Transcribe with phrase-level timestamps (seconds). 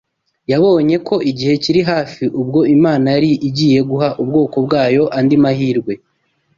[0.51, 5.93] Yabonye ko igihe kiri hafi ubwo Imana yari igiye guha ubwoko bwayo andi mahirwe